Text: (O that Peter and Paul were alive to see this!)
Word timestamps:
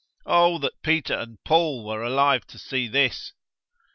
(O 0.25 0.57
that 0.57 0.81
Peter 0.81 1.13
and 1.13 1.37
Paul 1.43 1.85
were 1.85 2.01
alive 2.01 2.47
to 2.47 2.57
see 2.57 2.87
this!) 2.87 3.33